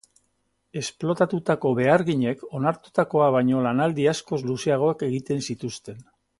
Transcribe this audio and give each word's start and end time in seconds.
Esplotatutako 0.79 1.73
beharginek 1.81 2.41
onartutakoa 2.61 3.29
baino 3.37 3.63
lanaldi 3.69 4.11
askoz 4.15 4.43
luzeagoak 4.51 5.09
egiten 5.13 5.49
zituzten. 5.53 6.05